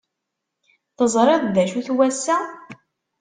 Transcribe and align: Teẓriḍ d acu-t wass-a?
Teẓriḍ 0.97 1.43
d 1.55 1.57
acu-t 1.63 1.87
wass-a? 1.95 2.37